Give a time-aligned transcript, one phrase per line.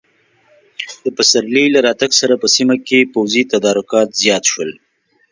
[1.03, 4.71] د پسرلي له راتګ سره په سیمه کې پوځي تدارکات زیات شول.